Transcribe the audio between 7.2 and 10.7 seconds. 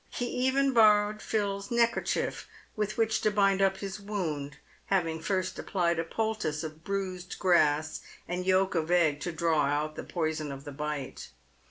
grass and yolk of egg to draw out the poison of